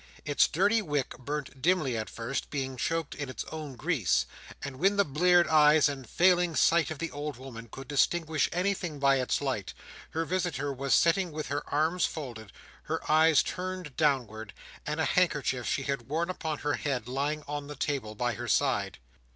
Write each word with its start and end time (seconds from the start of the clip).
Its 0.25 0.47
dirty 0.47 0.81
wick 0.81 1.09
burnt 1.19 1.61
dimly 1.61 1.95
at 1.95 2.09
first, 2.09 2.49
being 2.49 2.75
choked 2.75 3.13
in 3.13 3.29
its 3.29 3.45
own 3.51 3.75
grease; 3.75 4.25
and 4.63 4.77
when 4.77 4.95
the 4.97 5.05
bleared 5.05 5.47
eyes 5.47 5.87
and 5.87 6.09
failing 6.09 6.55
sight 6.55 6.89
of 6.89 6.97
the 6.97 7.11
old 7.11 7.37
woman 7.37 7.69
could 7.71 7.87
distinguish 7.87 8.49
anything 8.51 8.97
by 8.97 9.17
its 9.19 9.41
light, 9.41 9.75
her 10.09 10.25
visitor 10.25 10.73
was 10.73 10.95
sitting 10.95 11.31
with 11.31 11.49
her 11.49 11.61
arms 11.71 12.03
folded, 12.05 12.51
her 12.85 13.11
eyes 13.11 13.43
turned 13.43 13.95
downwards, 13.95 14.53
and 14.87 14.99
a 14.99 15.05
handkerchief 15.05 15.67
she 15.69 15.83
had 15.83 16.07
worn 16.07 16.31
upon 16.31 16.57
her 16.57 16.73
head 16.73 17.07
lying 17.07 17.43
on 17.47 17.67
the 17.67 17.75
table 17.75 18.15
by 18.15 18.33
her 18.33 18.47
side. 18.47 18.97